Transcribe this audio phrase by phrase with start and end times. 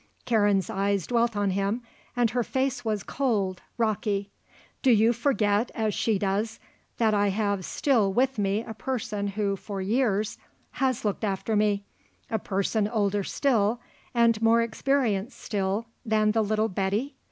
[0.25, 1.83] Karen's eyes dwelt on him
[2.15, 4.31] and her face was cold, rocky.
[4.81, 6.59] "Do you forget, as she does,
[6.97, 10.39] that I have still with me a person who, for years,
[10.71, 11.85] has looked after me,
[12.31, 13.79] a person older still
[14.11, 17.13] and more experienced still than the little Betty?